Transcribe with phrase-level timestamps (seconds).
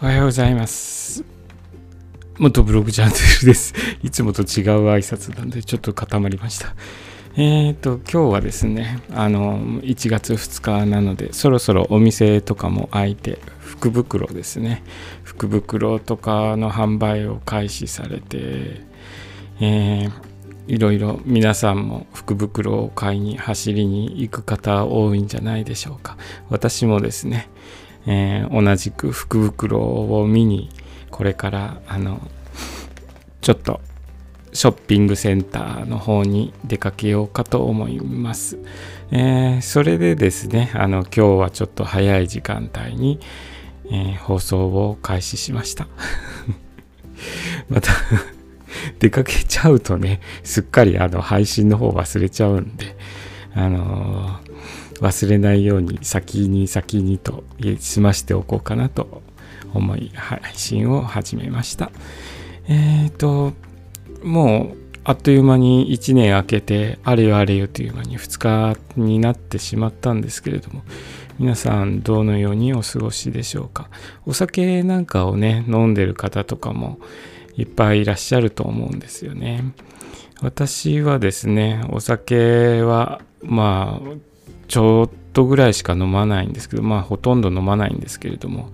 [0.00, 1.24] おはようございます。
[2.38, 3.74] 元ブログチャンネルです。
[4.04, 4.46] いつもと違う
[4.86, 6.76] 挨拶なんでちょっと固まりました。
[7.36, 14.84] えーと、今日はですね、あの、1月2日なので、そろそろお店とかも開いて、福袋ですね。
[15.24, 18.82] 福袋とかの販売を開始されて、
[19.58, 20.12] えー
[20.68, 26.18] いろいろ皆さんも福袋を買いに走りに行く方多いんじゃないでしょうか。
[26.50, 27.48] 私もですね、
[28.08, 30.70] えー同じく福袋を見に
[31.10, 32.20] これからあの
[33.42, 33.80] ちょっと
[34.54, 38.58] ショッピングセンターの方に出かけようかと思います。
[39.10, 43.20] えーそれでですねあの今日はちょっと早い時間帯に、
[43.90, 45.86] えー放送を開始しました。
[47.68, 47.92] また
[48.98, 52.96] 出かけちゃうとねすっかりあの配信の方忘れちゃうんで
[53.54, 54.47] あのー
[55.00, 57.44] 忘れないように先に先にと
[57.78, 59.22] 済ましておこうかなと
[59.74, 61.90] 思い配信を始めました。
[62.68, 63.52] えっ、と
[64.22, 70.82] もうあっという間に1年明けてあれよあれよという間に2日になってしまったんですけれども
[71.38, 73.88] 皆さんどのようにお過ごしでしょうか？
[74.26, 76.98] お酒なんかをね飲んでる方とかも
[77.56, 79.72] いっぱいいらっしゃると思うんですよね。
[80.42, 84.08] 私はですねお酒はまあ
[84.68, 88.70] ちょっとぐらいしか飲まないんですけどまあほとんど飲まないんですけれども。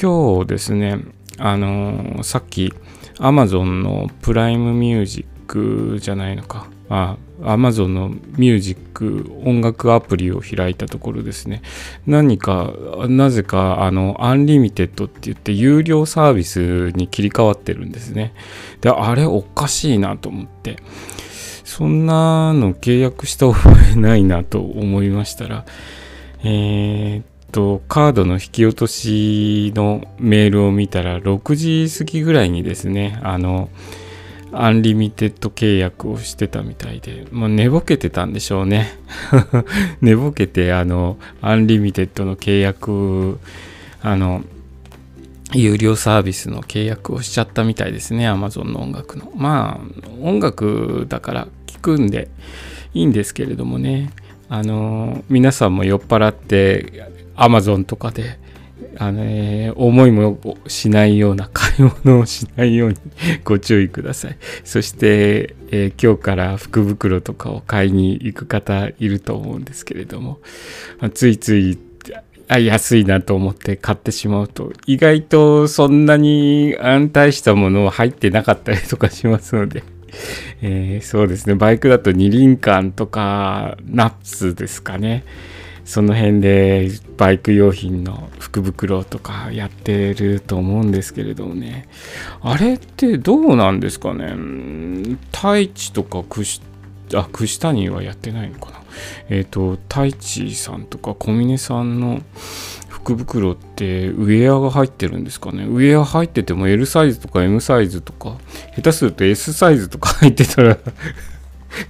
[0.00, 0.98] 今日ですね
[1.38, 2.72] あのさっき
[3.18, 6.68] Amazon の Prime Music じゃないのか。
[6.88, 11.62] あ Amazon のミュージック音楽アプリを開いたところですね。
[12.06, 12.72] 何か
[13.08, 18.32] なぜかあの Unlimited って言って有料サービスに切り替わってるんですね。
[18.80, 20.76] であれおかしいなと思って。
[21.76, 25.66] そんなの契約した覚えないなと思いましたら、
[26.42, 33.68] えーっと、カードの引き落としのメールを見たら、6時過ぎぐらいにですね、あの、
[34.52, 38.98] Unlimited 契約をしてたみたいで、まあ、寝ぼけてたんでしょうね。
[40.00, 43.38] 寝ぼけて、あの、 Unlimited の契約、
[44.00, 44.42] あの、
[45.54, 48.28] 有料サービスの契約をしちゃったみたいですね。
[48.30, 49.30] Amazon の音楽の。
[49.36, 52.28] まあ音楽だから聞くんで
[52.94, 54.12] いいんですけれどもね。
[54.48, 58.38] あの皆さんも酔っ払って Amazon とかで
[58.98, 62.96] あの、えー思いもしないような買い物をしないように
[63.44, 64.36] ご注意ください。
[64.64, 70.38] そして、えー今日から福袋とかを買いに行く方いると思うんですけれども。
[71.14, 71.78] ついつい
[72.48, 79.82] あ安いなと思って買ってしまうと意外とそんなに安泰したものは入ってなかったりとかしますので、
[80.62, 81.54] えーそうですね。
[81.54, 85.24] バイクだと二輪館とかナッツですかね。
[85.84, 91.88] その辺でバイク用品の福袋とかやってると思うんですけれどもね。
[92.42, 94.34] あれってどうなんですかね。
[95.32, 96.60] 太一とか串
[97.14, 98.82] あ串谷はやってないのかな。
[99.28, 102.22] えっ、と太一さんとか小峰さんの
[103.06, 105.64] 福袋ってウェアが入ってるんですかね。
[105.64, 108.36] ウェア入ってても L サイズとか M サイズとか
[108.74, 110.76] 下手すると S サイズとか 入ってたら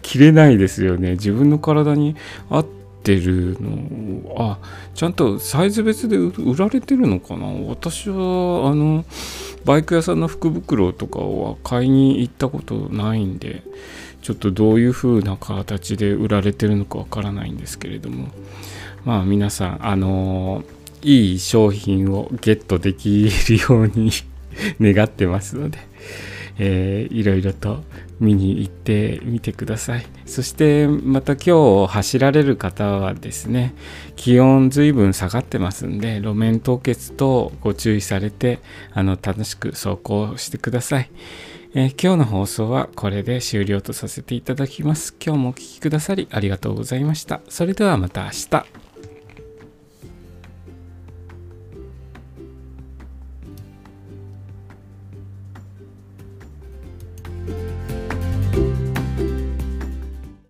[0.03, 1.13] 着れないですよね。
[1.13, 2.17] 自分の体に
[2.51, 2.67] 合っ
[3.03, 4.35] てるの。
[4.37, 4.59] あ
[4.95, 7.47] ちゃんとサイズ別で売られてるのかな。
[7.47, 9.07] 私はあの
[9.65, 13.63] バイク屋さんの福袋とかは買いに行ったことないんで。
[14.27, 18.27] ちょっとどういう風な形で売られてるのかわからないんですけれども。
[19.05, 20.65] まあ皆さんあの
[21.01, 24.11] いい商品をゲットできるように
[24.83, 25.79] 願ってますので、
[26.59, 27.85] えーいろいろと
[28.19, 30.07] 見に行ってみてください。
[30.25, 33.75] そしてまた今日走られる方はですね
[34.17, 38.59] 気温ずいぶん下がってますんで路面凍結等ご注意されて
[38.93, 41.11] あの楽しく走行してください。
[41.79, 45.15] え今日の放送はこれで終了とさせていただきます。
[45.23, 47.43] 今日もお聴きくださりありがとうございました。
[47.51, 48.86] それではまた明日。